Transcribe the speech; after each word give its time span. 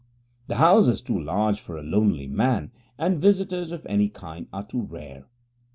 The 0.47 0.55
house 0.55 0.87
is 0.87 0.99
too 0.99 1.19
large 1.21 1.59
for 1.61 1.77
a 1.77 1.83
lonely 1.83 2.25
man, 2.25 2.71
and 2.97 3.21
visitors 3.21 3.71
of 3.71 3.85
any 3.87 4.09
kind 4.09 4.47
are 4.51 4.65
too 4.65 4.81
rare. 4.81 5.27